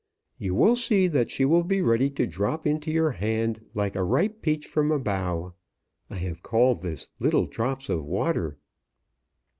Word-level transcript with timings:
You 0.39 0.55
will 0.55 0.75
see 0.75 1.07
that 1.09 1.29
she 1.29 1.45
will 1.45 1.61
be 1.63 1.79
ready 1.79 2.09
to 2.09 2.25
drop 2.25 2.65
into 2.65 2.89
your 2.89 3.11
hand 3.11 3.63
like 3.75 3.95
a 3.95 4.03
ripe 4.03 4.41
peach 4.41 4.65
from 4.65 4.89
a 4.91 4.97
bough. 4.97 5.53
I 6.09 6.15
have 6.15 6.41
called 6.41 6.81
this 6.81 7.09
'Little 7.19 7.45
Drops 7.45 7.87
of 7.87 8.03
Water.'" 8.03 8.57